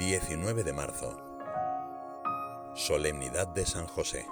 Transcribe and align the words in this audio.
19 0.00 0.64
de 0.64 0.72
marzo. 0.72 1.14
Solemnidad 2.74 3.48
de 3.48 3.66
San 3.66 3.86
José. 3.86 4.26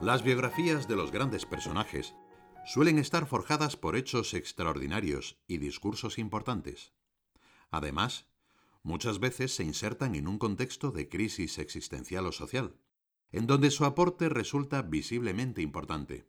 Las 0.00 0.22
biografías 0.22 0.86
de 0.86 0.94
los 0.94 1.10
grandes 1.10 1.46
personajes 1.46 2.14
suelen 2.64 3.00
estar 3.00 3.26
forjadas 3.26 3.76
por 3.76 3.96
hechos 3.96 4.32
extraordinarios 4.34 5.42
y 5.48 5.58
discursos 5.58 6.20
importantes. 6.20 6.92
Además, 7.72 8.28
muchas 8.84 9.18
veces 9.18 9.52
se 9.52 9.64
insertan 9.64 10.14
en 10.14 10.28
un 10.28 10.38
contexto 10.38 10.92
de 10.92 11.08
crisis 11.08 11.58
existencial 11.58 12.24
o 12.28 12.30
social, 12.30 12.76
en 13.32 13.48
donde 13.48 13.72
su 13.72 13.84
aporte 13.84 14.28
resulta 14.28 14.82
visiblemente 14.82 15.60
importante. 15.60 16.24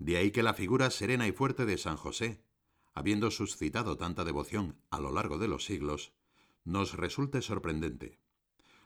De 0.00 0.16
ahí 0.16 0.32
que 0.32 0.42
la 0.42 0.54
figura 0.54 0.90
serena 0.90 1.28
y 1.28 1.32
fuerte 1.32 1.66
de 1.66 1.78
San 1.78 1.98
José, 1.98 2.42
habiendo 2.94 3.30
suscitado 3.30 3.96
tanta 3.96 4.24
devoción 4.24 4.82
a 4.90 4.98
lo 4.98 5.12
largo 5.12 5.38
de 5.38 5.46
los 5.46 5.64
siglos, 5.64 6.12
nos 6.66 6.94
resulte 6.94 7.40
sorprendente. 7.40 8.20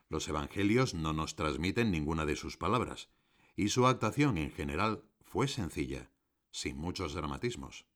Los 0.09 0.29
Evangelios 0.29 0.95
no 0.95 1.12
nos 1.12 1.34
transmiten 1.34 1.91
ninguna 1.91 2.27
de 2.27 2.37
sus 2.37 2.56
palabras, 2.56 3.09
y 3.56 3.70
su 3.70 3.87
actuación 3.87 4.39
en 4.39 4.53
general 4.53 5.05
fue 5.23 5.48
sencilla, 5.48 6.11
sin 6.51 6.77
muchos 6.77 7.15
dramatismos. 7.15 7.87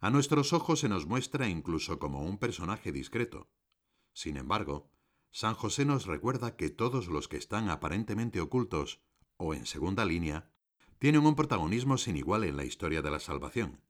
A 0.00 0.10
nuestros 0.10 0.52
ojos 0.52 0.80
se 0.80 0.88
nos 0.88 1.06
muestra 1.06 1.48
incluso 1.48 1.98
como 1.98 2.22
un 2.22 2.38
personaje 2.38 2.92
discreto. 2.92 3.48
Sin 4.12 4.36
embargo, 4.36 4.90
San 5.30 5.54
José 5.54 5.84
nos 5.84 6.06
recuerda 6.06 6.56
que 6.56 6.70
todos 6.70 7.08
los 7.08 7.28
que 7.28 7.36
están 7.36 7.68
aparentemente 7.68 8.40
ocultos 8.40 9.00
o 9.36 9.54
en 9.54 9.66
segunda 9.66 10.04
línea 10.04 10.50
tienen 10.98 11.24
un 11.24 11.36
protagonismo 11.36 11.98
sin 11.98 12.16
igual 12.16 12.44
en 12.44 12.56
la 12.56 12.64
historia 12.64 13.02
de 13.02 13.10
la 13.10 13.20
salvación. 13.20 13.80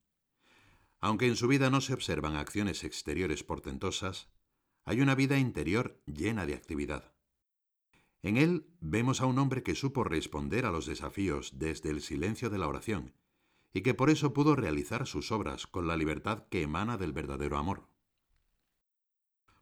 Aunque 1.00 1.26
en 1.26 1.36
su 1.36 1.46
vida 1.46 1.70
no 1.70 1.80
se 1.80 1.94
observan 1.94 2.36
acciones 2.36 2.84
exteriores 2.84 3.44
portentosas, 3.44 4.28
hay 4.88 5.02
una 5.02 5.14
vida 5.14 5.38
interior 5.38 6.00
llena 6.06 6.46
de 6.46 6.54
actividad. 6.54 7.12
En 8.22 8.38
él 8.38 8.74
vemos 8.80 9.20
a 9.20 9.26
un 9.26 9.38
hombre 9.38 9.62
que 9.62 9.74
supo 9.74 10.02
responder 10.02 10.64
a 10.64 10.70
los 10.70 10.86
desafíos 10.86 11.58
desde 11.58 11.90
el 11.90 12.00
silencio 12.00 12.48
de 12.48 12.56
la 12.56 12.68
oración, 12.68 13.12
y 13.74 13.82
que 13.82 13.92
por 13.92 14.08
eso 14.08 14.32
pudo 14.32 14.56
realizar 14.56 15.06
sus 15.06 15.30
obras 15.30 15.66
con 15.66 15.86
la 15.86 15.98
libertad 15.98 16.46
que 16.48 16.62
emana 16.62 16.96
del 16.96 17.12
verdadero 17.12 17.58
amor. 17.58 17.86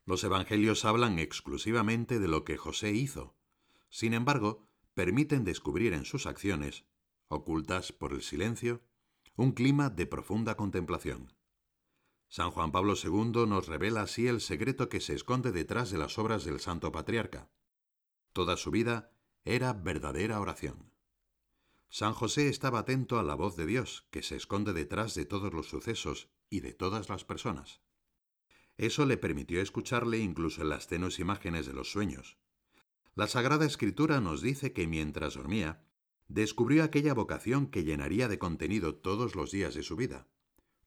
Los 0.04 0.22
evangelios 0.22 0.84
hablan 0.84 1.18
exclusivamente 1.18 2.20
de 2.20 2.28
lo 2.28 2.44
que 2.44 2.56
José 2.56 2.92
hizo, 2.92 3.34
sin 3.90 4.14
embargo, 4.14 4.68
permiten 4.94 5.42
descubrir 5.42 5.92
en 5.92 6.04
sus 6.04 6.26
acciones, 6.26 6.84
ocultas 7.26 7.90
por 7.90 8.12
el 8.12 8.22
silencio, 8.22 8.80
un 9.34 9.50
clima 9.50 9.90
de 9.90 10.06
profunda 10.06 10.56
contemplación. 10.56 11.32
San 12.28 12.50
Juan 12.50 12.72
Pablo 12.72 12.94
II 13.02 13.46
nos 13.46 13.68
revela 13.68 14.02
así 14.02 14.26
el 14.26 14.40
secreto 14.40 14.88
que 14.88 15.00
se 15.00 15.14
esconde 15.14 15.52
detrás 15.52 15.90
de 15.90 15.98
las 15.98 16.18
obras 16.18 16.44
del 16.44 16.60
Santo 16.60 16.90
Patriarca. 16.90 17.50
Toda 18.32 18.56
su 18.56 18.70
vida 18.70 19.12
era 19.44 19.72
verdadera 19.72 20.40
oración. 20.40 20.92
San 21.88 22.14
José 22.14 22.48
estaba 22.48 22.80
atento 22.80 23.18
a 23.18 23.22
la 23.22 23.36
voz 23.36 23.56
de 23.56 23.64
Dios, 23.64 24.06
que 24.10 24.22
se 24.22 24.34
esconde 24.34 24.72
detrás 24.72 25.14
de 25.14 25.24
todos 25.24 25.54
los 25.54 25.68
sucesos 25.68 26.28
y 26.50 26.60
de 26.60 26.74
todas 26.74 27.08
las 27.08 27.24
personas. 27.24 27.80
Eso 28.76 29.06
le 29.06 29.16
permitió 29.16 29.62
escucharle 29.62 30.18
incluso 30.18 30.62
en 30.62 30.68
las 30.68 30.88
tenues 30.88 31.20
imágenes 31.20 31.64
de 31.64 31.72
los 31.72 31.90
sueños. 31.90 32.36
La 33.14 33.28
Sagrada 33.28 33.64
Escritura 33.64 34.20
nos 34.20 34.42
dice 34.42 34.72
que 34.72 34.86
mientras 34.86 35.34
dormía, 35.34 35.86
descubrió 36.28 36.82
aquella 36.82 37.14
vocación 37.14 37.68
que 37.68 37.84
llenaría 37.84 38.28
de 38.28 38.38
contenido 38.38 38.96
todos 38.96 39.36
los 39.36 39.52
días 39.52 39.74
de 39.74 39.84
su 39.84 39.96
vida 39.96 40.26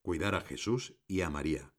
cuidar 0.01 0.35
a 0.35 0.41
Jesús 0.41 0.95
y 1.07 1.21
a 1.21 1.29
María. 1.29 1.73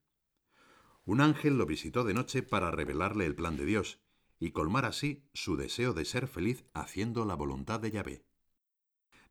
Un 1.04 1.20
ángel 1.20 1.58
lo 1.58 1.66
visitó 1.66 2.04
de 2.04 2.14
noche 2.14 2.42
para 2.42 2.70
revelarle 2.70 3.26
el 3.26 3.34
plan 3.34 3.56
de 3.56 3.64
Dios 3.64 4.00
y 4.38 4.52
colmar 4.52 4.84
así 4.84 5.28
su 5.34 5.56
deseo 5.56 5.92
de 5.92 6.04
ser 6.04 6.28
feliz 6.28 6.64
haciendo 6.72 7.24
la 7.24 7.34
voluntad 7.34 7.80
de 7.80 7.90
Yahvé. 7.90 8.24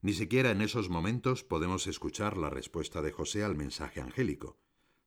Ni 0.01 0.13
siquiera 0.13 0.51
en 0.51 0.61
esos 0.61 0.89
momentos 0.89 1.43
podemos 1.43 1.87
escuchar 1.87 2.37
la 2.37 2.49
respuesta 2.49 3.01
de 3.01 3.11
José 3.11 3.43
al 3.43 3.55
mensaje 3.55 4.01
angélico. 4.01 4.57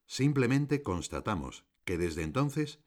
Simplemente 0.06 0.82
constatamos 0.82 1.64
que 1.84 1.96
desde 1.96 2.22
entonces 2.22 2.80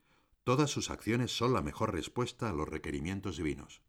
todas 0.43 0.69
sus 0.69 0.91
acciones 0.91 1.35
son 1.35 1.53
la 1.53 1.61
mejor 1.61 1.93
respuesta 1.93 2.49
a 2.49 2.53
los 2.53 2.69
requerimientos 2.69 3.37
divinos. 3.37 3.81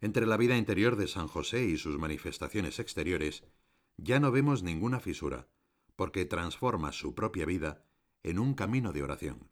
Entre 0.00 0.26
la 0.26 0.36
vida 0.36 0.56
interior 0.56 0.96
de 0.96 1.08
San 1.08 1.26
José 1.26 1.64
y 1.64 1.78
sus 1.78 1.98
manifestaciones 1.98 2.78
exteriores 2.78 3.44
ya 3.96 4.20
no 4.20 4.30
vemos 4.30 4.62
ninguna 4.62 5.00
fisura, 5.00 5.48
porque 5.96 6.24
transforma 6.24 6.92
su 6.92 7.14
propia 7.14 7.46
vida 7.46 7.84
en 8.22 8.38
un 8.38 8.54
camino 8.54 8.92
de 8.92 9.02
oración. 9.02 9.50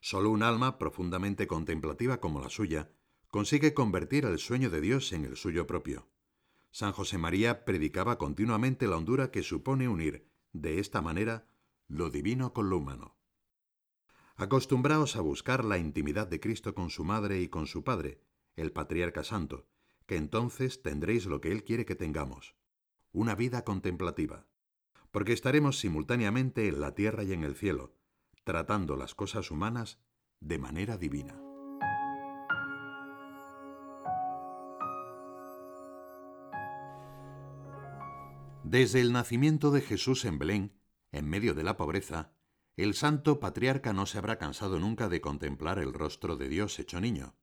Solo 0.00 0.30
un 0.30 0.42
alma 0.42 0.78
profundamente 0.78 1.46
contemplativa 1.46 2.20
como 2.20 2.40
la 2.40 2.50
suya 2.50 2.90
consigue 3.28 3.74
convertir 3.74 4.24
el 4.24 4.38
sueño 4.38 4.70
de 4.70 4.80
Dios 4.80 5.12
en 5.12 5.24
el 5.24 5.36
suyo 5.36 5.66
propio. 5.66 6.08
San 6.70 6.92
José 6.92 7.18
María 7.18 7.64
predicaba 7.64 8.18
continuamente 8.18 8.86
la 8.86 8.96
hondura 8.96 9.30
que 9.30 9.42
supone 9.42 9.88
unir, 9.88 10.28
de 10.52 10.78
esta 10.78 11.02
manera, 11.02 11.48
lo 11.88 12.10
divino 12.10 12.52
con 12.52 12.70
lo 12.70 12.78
humano. 12.78 13.16
Acostumbraos 14.36 15.16
a 15.16 15.22
buscar 15.22 15.64
la 15.64 15.78
intimidad 15.78 16.26
de 16.26 16.40
Cristo 16.40 16.74
con 16.74 16.90
su 16.90 17.04
madre 17.04 17.40
y 17.40 17.48
con 17.48 17.66
su 17.66 17.82
padre, 17.82 18.20
el 18.54 18.72
patriarca 18.72 19.24
santo, 19.24 19.66
que 20.06 20.16
entonces 20.16 20.82
tendréis 20.82 21.26
lo 21.26 21.40
que 21.40 21.52
Él 21.52 21.64
quiere 21.64 21.86
que 21.86 21.94
tengamos, 21.94 22.55
una 23.16 23.34
vida 23.34 23.64
contemplativa, 23.64 24.44
porque 25.10 25.32
estaremos 25.32 25.78
simultáneamente 25.78 26.68
en 26.68 26.82
la 26.82 26.94
tierra 26.94 27.24
y 27.24 27.32
en 27.32 27.44
el 27.44 27.56
cielo, 27.56 27.94
tratando 28.44 28.94
las 28.94 29.14
cosas 29.14 29.50
humanas 29.50 29.98
de 30.40 30.58
manera 30.58 30.98
divina. 30.98 31.40
Desde 38.64 39.00
el 39.00 39.12
nacimiento 39.12 39.70
de 39.70 39.80
Jesús 39.80 40.26
en 40.26 40.38
Belén, 40.38 40.74
en 41.10 41.26
medio 41.26 41.54
de 41.54 41.62
la 41.62 41.78
pobreza, 41.78 42.32
el 42.76 42.92
santo 42.92 43.40
patriarca 43.40 43.94
no 43.94 44.04
se 44.04 44.18
habrá 44.18 44.36
cansado 44.36 44.78
nunca 44.78 45.08
de 45.08 45.22
contemplar 45.22 45.78
el 45.78 45.94
rostro 45.94 46.36
de 46.36 46.50
Dios 46.50 46.78
hecho 46.78 47.00
niño. 47.00 47.34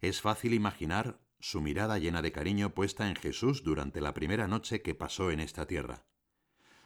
Es 0.00 0.20
fácil 0.20 0.54
imaginar 0.54 1.18
su 1.42 1.60
mirada 1.60 1.98
llena 1.98 2.22
de 2.22 2.30
cariño 2.30 2.72
puesta 2.72 3.08
en 3.08 3.16
Jesús 3.16 3.64
durante 3.64 4.00
la 4.00 4.14
primera 4.14 4.46
noche 4.46 4.80
que 4.80 4.94
pasó 4.94 5.32
en 5.32 5.40
esta 5.40 5.66
tierra. 5.66 6.04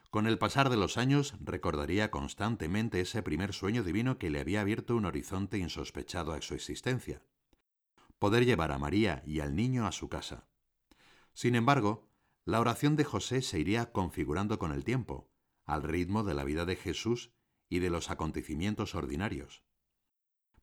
Con 0.09 0.27
el 0.27 0.39
pasar 0.39 0.71
de 0.71 0.79
los 0.79 0.97
años 0.97 1.35
recordaría 1.41 2.11
constantemente 2.11 3.03
ese 3.03 3.23
primer 3.23 3.53
sueño 3.53 3.85
divino 3.85 4.19
que 4.19 4.31
le 4.31 4.41
había 4.41 4.63
abierto 4.63 4.97
un 4.97 5.05
horizonte 5.05 5.59
insospechado 5.59 6.33
a 6.33 6.41
su 6.41 6.55
existencia. 6.55 7.23
Poder 8.19 8.47
llevar 8.47 8.73
a 8.73 8.79
María 8.79 9.23
y 9.27 9.41
al 9.41 9.55
niño 9.55 9.87
a 9.87 9.93
su 9.93 10.09
casa. 10.09 10.49
Sin 11.35 11.55
embargo, 11.55 12.09
la 12.47 12.59
oración 12.59 12.97
de 12.97 13.05
José 13.05 13.43
se 13.43 13.61
iría 13.61 13.93
configurando 13.93 14.59
con 14.59 14.73
el 14.73 14.85
tiempo, 14.85 15.29
al 15.67 15.83
ritmo 15.83 16.25
de 16.25 16.33
la 16.33 16.45
vida 16.45 16.65
de 16.65 16.77
Jesús 16.77 17.31
y 17.69 17.81
de 17.81 17.91
los 17.91 18.11
acontecimientos 18.11 18.95
ordinarios. 18.95 19.66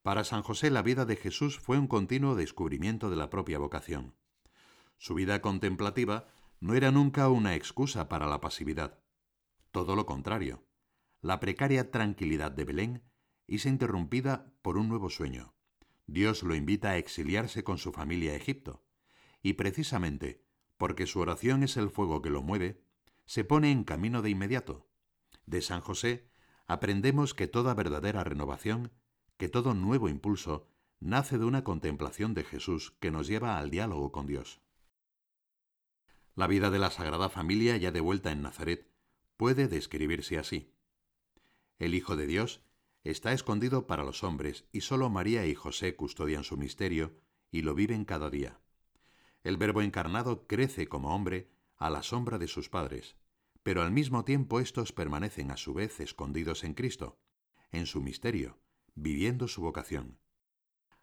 Para 0.03 0.25
San 0.25 0.43
José 0.43 0.69
la 0.69 0.81
vida 0.81 1.05
de 1.05 1.15
Jesús 1.15 1.59
fue 1.59 1.79
un 1.79 1.87
continuo 1.87 2.35
descubrimiento 2.35 3.09
de 3.09 3.15
la 3.15 3.29
propia 3.29 3.57
vocación. 3.57 4.15
Su 4.97 5.13
vida 5.15 5.41
contemplativa 5.41 6.27
no 6.59 6.73
era 6.73 6.91
nunca 6.91 7.29
una 7.29 7.55
excusa 7.55 8.09
para 8.09 8.27
la 8.27 8.41
pasividad. 8.41 8.99
Todo 9.71 9.95
lo 9.95 10.05
contrario. 10.05 10.67
La 11.21 11.39
precaria 11.39 11.89
tranquilidad 11.89 12.51
de 12.51 12.65
Belén 12.65 13.03
es 13.47 13.65
interrumpida 13.65 14.53
por 14.61 14.77
un 14.77 14.89
nuevo 14.89 15.09
sueño. 15.09 15.55
Dios 16.05 16.43
lo 16.43 16.53
invita 16.53 16.89
a 16.89 16.97
exiliarse 16.97 17.63
con 17.63 17.77
su 17.77 17.93
familia 17.93 18.33
a 18.33 18.35
Egipto. 18.35 18.83
Y 19.41 19.53
precisamente, 19.53 20.43
porque 20.75 21.07
su 21.07 21.21
oración 21.21 21.63
es 21.63 21.77
el 21.77 21.89
fuego 21.89 22.21
que 22.21 22.29
lo 22.29 22.41
mueve, 22.43 22.83
se 23.25 23.45
pone 23.45 23.71
en 23.71 23.85
camino 23.85 24.21
de 24.21 24.31
inmediato. 24.31 24.89
De 25.45 25.61
San 25.61 25.79
José 25.79 26.29
aprendemos 26.67 27.33
que 27.33 27.47
toda 27.47 27.73
verdadera 27.73 28.25
renovación 28.25 28.91
que 29.37 29.49
todo 29.49 29.73
nuevo 29.73 30.09
impulso 30.09 30.67
nace 30.99 31.37
de 31.37 31.45
una 31.45 31.63
contemplación 31.63 32.33
de 32.33 32.43
Jesús 32.43 32.95
que 32.99 33.11
nos 33.11 33.27
lleva 33.27 33.57
al 33.57 33.69
diálogo 33.69 34.11
con 34.11 34.25
Dios. 34.25 34.61
La 36.35 36.47
vida 36.47 36.71
de 36.71 36.79
la 36.79 36.89
Sagrada 36.89 37.29
Familia, 37.29 37.77
ya 37.77 37.91
de 37.91 37.99
vuelta 37.99 38.31
en 38.31 38.41
Nazaret, 38.41 38.89
puede 39.37 39.67
describirse 39.67 40.37
así. 40.37 40.73
El 41.77 41.93
Hijo 41.93 42.15
de 42.15 42.25
Dios 42.25 42.61
está 43.03 43.33
escondido 43.33 43.85
para 43.85 44.03
los 44.03 44.23
hombres 44.23 44.65
y 44.71 44.81
solo 44.81 45.09
María 45.09 45.45
y 45.45 45.53
José 45.53 45.95
custodian 45.95 46.43
su 46.43 46.57
misterio 46.57 47.19
y 47.51 47.61
lo 47.61 47.75
viven 47.75 48.05
cada 48.05 48.29
día. 48.29 48.59
El 49.43 49.57
Verbo 49.57 49.81
encarnado 49.81 50.47
crece 50.47 50.87
como 50.87 51.13
hombre 51.13 51.51
a 51.75 51.89
la 51.89 52.01
sombra 52.01 52.37
de 52.37 52.47
sus 52.47 52.69
padres, 52.69 53.17
pero 53.61 53.81
al 53.81 53.91
mismo 53.91 54.23
tiempo 54.23 54.59
estos 54.59 54.93
permanecen 54.93 55.51
a 55.51 55.57
su 55.57 55.73
vez 55.73 55.99
escondidos 55.99 56.63
en 56.63 56.73
Cristo, 56.73 57.19
en 57.71 57.85
su 57.85 58.01
misterio, 58.01 58.57
viviendo 58.95 59.47
su 59.47 59.61
vocación. 59.61 60.19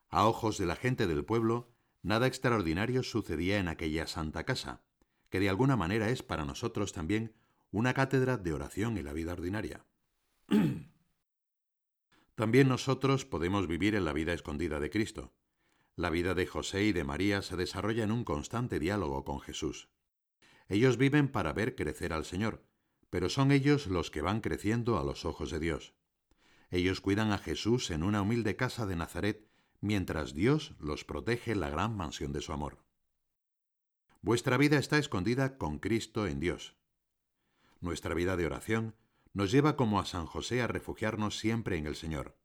A 0.09 0.27
ojos 0.27 0.59
de 0.59 0.67
la 0.67 0.77
gente 0.77 1.07
del 1.07 1.25
pueblo, 1.25 1.73
nada 2.03 2.27
extraordinario 2.27 3.03
sucedía 3.03 3.59
en 3.59 3.69
aquella 3.69 4.07
santa 4.07 4.45
casa, 4.45 4.83
que 5.29 5.41
de 5.41 5.49
alguna 5.49 5.77
manera 5.77 6.11
es 6.11 6.23
para 6.23 6.45
nosotros 6.45 6.93
también 6.93 7.35
una 7.71 7.95
cátedra 7.95 8.37
de 8.37 8.53
oración 8.53 8.99
en 8.99 9.05
la 9.05 9.13
vida 9.13 9.33
ordinaria. 9.33 9.85
También 12.35 12.69
nosotros 12.69 13.27
podemos 13.27 13.67
vivir 13.67 13.95
en 13.95 14.07
la 14.07 14.15
vida 14.15 14.33
escondida 14.33 14.81
de 14.81 14.89
Cristo. 14.89 15.35
La 15.95 16.09
vida 16.09 16.35
de 16.35 16.47
José 16.47 16.85
y 16.85 16.93
de 16.93 17.05
María 17.05 17.43
se 17.43 17.55
desarrolla 17.55 18.03
en 18.03 18.11
un 18.11 18.25
constante 18.25 18.81
diálogo 18.81 19.25
con 19.25 19.41
Jesús. 19.41 19.91
Ellos 20.69 20.97
viven 20.97 21.29
para 21.29 21.53
ver 21.53 21.75
crecer 21.75 22.15
al 22.15 22.25
Señor, 22.25 22.65
pero 23.11 23.29
son 23.29 23.53
ellos 23.53 23.89
los 23.89 24.11
que 24.11 24.23
van 24.23 24.41
creciendo 24.41 24.99
a 24.99 25.05
los 25.05 25.27
ojos 25.27 25.51
de 25.51 25.59
Dios. 25.59 25.95
Ellos 26.71 27.01
cuidan 27.01 27.33
a 27.33 27.39
Jesús 27.39 27.91
en 27.91 28.03
una 28.03 28.23
humilde 28.23 28.57
casa 28.57 28.87
de 28.87 28.97
Nazaret, 28.97 29.49
mientras 29.81 30.35
Dios 30.35 30.75
los 30.79 31.05
protege 31.05 31.53
en 31.53 31.61
la 31.61 31.71
gran 31.71 31.97
mansión 31.97 32.33
de 32.33 32.41
su 32.41 32.53
amor. 32.53 32.85
Vuestra 34.23 34.57
vida 34.57 34.79
está 34.79 34.99
escondida 34.99 35.57
con 35.57 35.79
Cristo 35.79 36.27
en 36.27 36.41
Dios. 36.41 36.77
Nuestra 37.81 38.15
vida 38.15 38.37
de 38.37 38.47
oración 38.47 38.95
nos 39.33 39.51
lleva 39.51 39.77
como 39.77 39.99
a 39.99 40.05
San 40.05 40.27
José 40.27 40.63
a 40.63 40.67
refugiarnos 40.67 41.39
siempre 41.39 41.77
en 41.77 41.87
el 41.87 41.97
Señor. 41.97 42.37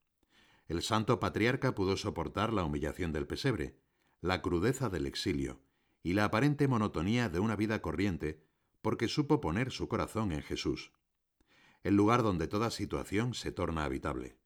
El 0.68 0.82
santo 0.82 1.20
patriarca 1.20 1.76
pudo 1.76 1.98
soportar 1.98 2.54
la 2.54 2.64
humillación 2.64 3.12
del 3.12 3.28
pesebre, 3.28 3.78
la 4.22 4.42
crudeza 4.42 4.90
del 4.90 5.06
exilio 5.06 5.62
y 6.02 6.14
la 6.14 6.26
aparente 6.26 6.68
monotonía 6.68 7.30
de 7.30 7.40
una 7.40 7.56
vida 7.56 7.82
corriente, 7.82 8.44
porque 8.82 9.08
supo 9.08 9.42
poner 9.42 9.72
su 9.72 9.88
corazón 9.88 10.32
en 10.32 10.42
Jesús, 10.42 10.92
el 11.86 11.96
lugar 11.96 12.24
donde 12.24 12.48
toda 12.48 12.72
situación 12.72 13.36
se 13.36 13.52
torna 13.52 13.84
habitable. 13.84 14.40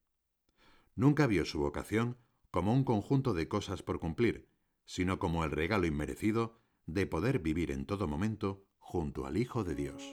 Nunca 0.95 1.25
vio 1.25 1.45
su 1.45 1.59
vocación 1.59 2.17
como 2.51 2.73
un 2.73 2.83
conjunto 2.83 3.33
de 3.33 3.47
cosas 3.47 3.81
por 3.81 4.01
cumplir, 4.01 4.49
sino 4.83 5.19
como 5.19 5.45
el 5.45 5.51
regalo 5.51 5.87
inmerecido 5.87 6.59
de 6.85 7.07
poder 7.07 7.39
vivir 7.39 7.71
en 7.71 7.85
todo 7.85 8.09
momento 8.09 8.65
junto 8.77 9.25
al 9.25 9.37
Hijo 9.37 9.63
de 9.63 9.75
Dios. 9.75 10.03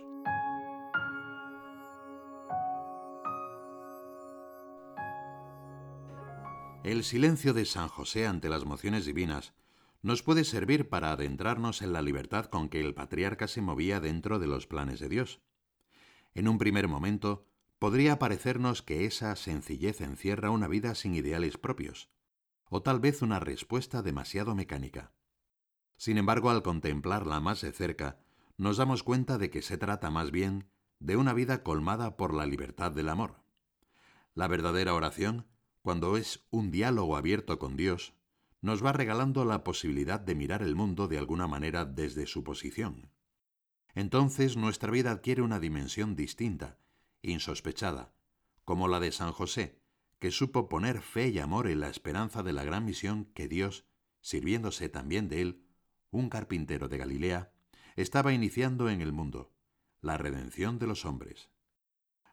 El 6.84 7.02
silencio 7.02 7.54
de 7.54 7.64
San 7.64 7.88
José 7.88 8.28
ante 8.28 8.48
las 8.48 8.64
mociones 8.64 9.04
divinas 9.04 9.52
nos 10.00 10.22
puede 10.22 10.44
servir 10.44 10.88
para 10.88 11.10
adentrarnos 11.10 11.82
en 11.82 11.92
la 11.92 12.02
libertad 12.02 12.46
con 12.46 12.68
que 12.68 12.80
el 12.80 12.94
patriarca 12.94 13.48
se 13.48 13.62
movía 13.62 13.98
dentro 13.98 14.38
de 14.38 14.46
los 14.46 14.68
planes 14.68 15.00
de 15.00 15.08
Dios. 15.08 15.40
En 16.36 16.48
un 16.48 16.58
primer 16.58 16.86
momento, 16.86 17.46
podría 17.78 18.18
parecernos 18.18 18.82
que 18.82 19.06
esa 19.06 19.34
sencillez 19.36 20.02
encierra 20.02 20.50
una 20.50 20.68
vida 20.68 20.94
sin 20.94 21.14
ideales 21.14 21.56
propios, 21.56 22.10
o 22.68 22.82
tal 22.82 23.00
vez 23.00 23.22
una 23.22 23.40
respuesta 23.40 24.02
demasiado 24.02 24.54
mecánica. 24.54 25.14
Sin 25.96 26.18
embargo, 26.18 26.50
al 26.50 26.62
contemplarla 26.62 27.40
más 27.40 27.62
de 27.62 27.72
cerca, 27.72 28.18
nos 28.58 28.76
damos 28.76 29.02
cuenta 29.02 29.38
de 29.38 29.48
que 29.48 29.62
se 29.62 29.78
trata 29.78 30.10
más 30.10 30.30
bien 30.30 30.68
de 30.98 31.16
una 31.16 31.32
vida 31.32 31.62
colmada 31.62 32.18
por 32.18 32.34
la 32.34 32.44
libertad 32.44 32.92
del 32.92 33.08
amor. 33.08 33.40
La 34.34 34.46
verdadera 34.46 34.92
oración, 34.92 35.46
cuando 35.80 36.18
es 36.18 36.46
un 36.50 36.70
diálogo 36.70 37.16
abierto 37.16 37.58
con 37.58 37.78
Dios, 37.78 38.12
nos 38.60 38.84
va 38.84 38.92
regalando 38.92 39.46
la 39.46 39.64
posibilidad 39.64 40.20
de 40.20 40.34
mirar 40.34 40.60
el 40.60 40.74
mundo 40.74 41.08
de 41.08 41.16
alguna 41.16 41.46
manera 41.46 41.86
desde 41.86 42.26
su 42.26 42.44
posición. 42.44 43.10
Entonces 43.96 44.58
nuestra 44.58 44.90
vida 44.90 45.10
adquiere 45.10 45.40
una 45.40 45.58
dimensión 45.58 46.16
distinta, 46.16 46.78
insospechada, 47.22 48.12
como 48.62 48.88
la 48.88 49.00
de 49.00 49.10
San 49.10 49.32
José, 49.32 49.80
que 50.18 50.30
supo 50.30 50.68
poner 50.68 51.00
fe 51.00 51.28
y 51.28 51.38
amor 51.38 51.66
en 51.66 51.80
la 51.80 51.88
esperanza 51.88 52.42
de 52.42 52.52
la 52.52 52.62
gran 52.62 52.84
misión 52.84 53.24
que 53.32 53.48
Dios, 53.48 53.86
sirviéndose 54.20 54.90
también 54.90 55.30
de 55.30 55.40
él, 55.40 55.64
un 56.10 56.28
carpintero 56.28 56.88
de 56.88 56.98
Galilea, 56.98 57.54
estaba 57.96 58.34
iniciando 58.34 58.90
en 58.90 59.00
el 59.00 59.12
mundo, 59.12 59.54
la 60.02 60.18
redención 60.18 60.78
de 60.78 60.86
los 60.88 61.06
hombres. 61.06 61.48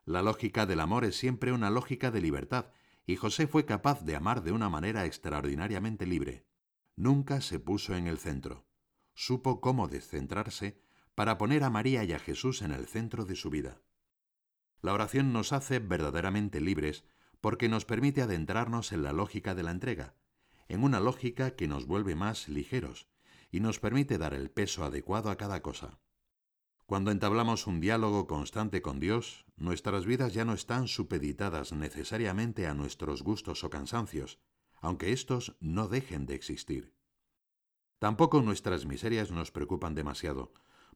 La 0.04 0.22
lógica 0.22 0.66
del 0.66 0.82
amor 0.82 1.06
es 1.06 1.16
siempre 1.16 1.54
una 1.54 1.70
lógica 1.70 2.12
de 2.12 2.20
libertad, 2.20 2.74
y 3.06 3.16
José 3.16 3.48
fue 3.48 3.66
capaz 3.66 4.04
de 4.04 4.18
amar 4.18 4.44
de 4.44 4.52
una 4.52 4.68
manera 4.68 5.06
extraordinariamente 5.06 6.06
libre. 6.06 6.46
Nunca 6.98 7.40
se 7.40 7.58
puso 7.58 7.96
en 7.96 8.08
el 8.08 8.18
centro. 8.18 8.68
Supo 9.14 9.62
cómo 9.62 9.88
descentrarse 9.88 10.83
para 11.16 11.38
poner 11.38 11.64
a 11.64 11.70
María 11.70 12.04
y 12.04 12.14
a 12.14 12.20
Jesús 12.20 12.62
en 12.62 12.72
el 12.72 12.88
centro 12.88 13.26
de 13.26 13.36
su 13.36 13.50
vida. 13.50 13.82
La 14.82 14.94
oración 14.94 15.32
nos 15.32 15.54
hace 15.54 15.80
verdaderamente 15.80 16.60
libres 16.60 17.04
porque 17.42 17.70
nos 17.70 17.86
permite 17.86 18.22
adentrarnos 18.22 18.92
en 18.92 19.04
la 19.04 19.14
lógica 19.14 19.56
de 19.56 19.64
la 19.64 19.72
entrega, 19.72 20.16
en 20.68 20.84
una 20.84 21.00
lógica 21.00 21.52
que 21.52 21.68
nos 21.68 21.86
vuelve 21.86 22.16
más 22.16 22.48
ligeros, 22.50 23.08
y 23.52 23.60
nos 23.60 23.80
permite 23.80 24.18
dar 24.18 24.34
el 24.34 24.50
peso 24.50 24.84
adecuado 24.84 25.30
a 25.30 25.38
cada 25.38 25.62
cosa. 25.62 26.00
Cuando 26.86 27.12
entablamos 27.12 27.68
un 27.68 27.80
diálogo 27.80 28.28
constante 28.28 28.82
con 28.82 29.00
Dios, 29.00 29.46
nuestras 29.56 30.06
vidas 30.06 30.34
ya 30.34 30.44
no 30.44 30.54
están 30.54 30.88
supeditadas 30.88 31.72
necesariamente 31.72 32.68
a 32.68 32.74
nuestros 32.74 33.24
gustos 33.24 33.64
o 33.64 33.70
cansancios, 33.70 34.40
aunque 34.82 35.14
éstos 35.14 35.56
no 35.60 35.88
dejen 35.88 36.26
de 36.26 36.36
existir. 36.36 36.94
Tampoco 38.00 38.42
nuestras 38.42 38.86
miserias 38.86 39.32
nos 39.32 39.52
preocupan 39.52 39.96
demasiado, 39.96 40.52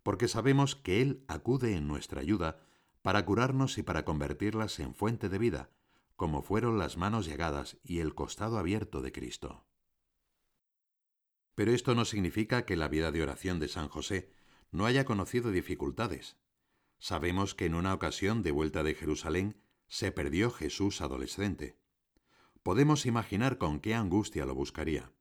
porque 0.08 0.30
sabemos 0.30 0.78
que 0.78 1.02
Él 1.02 1.26
acude 1.28 1.76
en 1.76 1.86
nuestra 1.86 2.22
ayuda 2.22 2.62
para 3.02 3.26
curarnos 3.26 3.78
y 3.78 3.84
para 3.84 4.06
convertirlas 4.06 4.80
en 4.80 4.96
fuente 4.96 5.28
de 5.28 5.38
vida, 5.38 5.70
como 6.16 6.42
fueron 6.42 6.80
las 6.80 6.96
manos 6.96 7.26
llegadas 7.26 7.76
y 7.84 8.00
el 8.00 8.16
costado 8.16 8.58
abierto 8.58 9.02
de 9.02 9.12
Cristo. 9.12 9.66
Pero 11.56 11.74
esto 11.74 11.94
no 11.94 12.06
significa 12.06 12.64
que 12.64 12.78
la 12.78 12.88
vida 12.88 13.12
de 13.12 13.22
oración 13.22 13.60
de 13.60 13.68
San 13.68 13.90
José 13.90 14.32
no 14.72 14.86
haya 14.86 15.04
conocido 15.04 15.52
dificultades. 15.52 16.38
Sabemos 17.00 17.54
que 17.54 17.66
en 17.66 17.76
una 17.76 17.94
ocasión 17.94 18.44
de 18.44 18.52
vuelta 18.52 18.84
de 18.84 18.96
Jerusalén 18.96 19.62
se 19.90 20.14
perdió 20.14 20.52
Jesús 20.52 21.02
adolescente. 21.02 21.82
Podemos 22.64 23.06
imaginar 23.06 23.58
con 23.58 23.82
qué 23.82 23.94
angustia 23.94 24.46
lo 24.46 24.56
buscaría. 24.56 25.12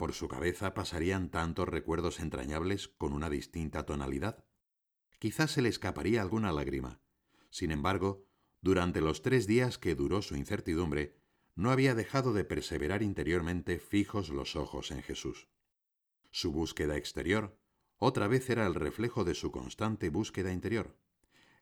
Por 0.00 0.14
su 0.14 0.28
cabeza 0.28 0.72
pasarían 0.72 1.28
tantos 1.28 1.68
recuerdos 1.68 2.20
entrañables 2.20 2.88
con 2.88 3.12
una 3.12 3.28
distinta 3.28 3.84
tonalidad. 3.84 4.46
Quizás 5.18 5.50
se 5.50 5.60
le 5.60 5.68
escaparía 5.68 6.22
alguna 6.22 6.52
lágrima. 6.52 7.02
Sin 7.50 7.70
embargo, 7.70 8.24
durante 8.62 9.02
los 9.02 9.20
tres 9.20 9.46
días 9.46 9.76
que 9.76 9.94
duró 9.94 10.22
su 10.22 10.36
incertidumbre, 10.36 11.18
no 11.54 11.70
había 11.70 11.94
dejado 11.94 12.32
de 12.32 12.44
perseverar 12.44 13.02
interiormente 13.02 13.78
fijos 13.78 14.30
los 14.30 14.56
ojos 14.56 14.90
en 14.90 15.02
Jesús. 15.02 15.50
Su 16.30 16.50
búsqueda 16.50 16.96
exterior 16.96 17.58
otra 17.98 18.26
vez 18.26 18.48
era 18.48 18.66
el 18.66 18.76
reflejo 18.76 19.24
de 19.24 19.34
su 19.34 19.50
constante 19.50 20.08
búsqueda 20.08 20.50
interior. 20.50 20.96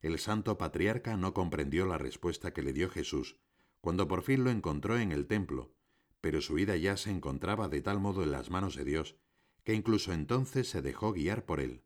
El 0.00 0.16
santo 0.20 0.58
patriarca 0.58 1.16
no 1.16 1.34
comprendió 1.34 1.86
la 1.86 1.98
respuesta 1.98 2.52
que 2.52 2.62
le 2.62 2.72
dio 2.72 2.88
Jesús 2.88 3.40
cuando 3.80 4.06
por 4.06 4.22
fin 4.22 4.44
lo 4.44 4.50
encontró 4.50 4.96
en 4.96 5.10
el 5.10 5.26
templo, 5.26 5.74
pero 6.20 6.40
su 6.40 6.54
vida 6.54 6.76
ya 6.76 6.96
se 6.96 7.10
encontraba 7.10 7.68
de 7.68 7.82
tal 7.82 8.00
modo 8.00 8.22
en 8.22 8.32
las 8.32 8.50
manos 8.50 8.76
de 8.76 8.84
Dios 8.84 9.16
que 9.64 9.74
incluso 9.74 10.12
entonces 10.12 10.68
se 10.70 10.80
dejó 10.80 11.12
guiar 11.12 11.44
por 11.44 11.60
él. 11.60 11.82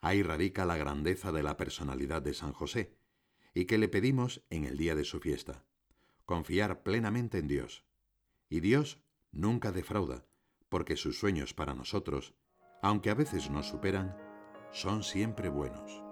Ahí 0.00 0.22
radica 0.22 0.64
la 0.64 0.78
grandeza 0.78 1.32
de 1.32 1.42
la 1.42 1.56
personalidad 1.56 2.22
de 2.22 2.32
San 2.32 2.52
José, 2.52 2.96
y 3.52 3.66
que 3.66 3.78
le 3.78 3.88
pedimos 3.88 4.42
en 4.50 4.64
el 4.64 4.76
día 4.76 4.94
de 4.94 5.04
su 5.04 5.20
fiesta 5.20 5.64
confiar 6.24 6.82
plenamente 6.82 7.38
en 7.38 7.48
Dios. 7.48 7.84
Y 8.48 8.60
Dios 8.60 9.00
nunca 9.32 9.72
defrauda, 9.72 10.24
porque 10.68 10.96
sus 10.96 11.18
sueños 11.18 11.54
para 11.54 11.74
nosotros, 11.74 12.34
aunque 12.82 13.10
a 13.10 13.14
veces 13.14 13.50
nos 13.50 13.68
superan, 13.68 14.16
son 14.72 15.02
siempre 15.02 15.48
buenos. 15.48 16.03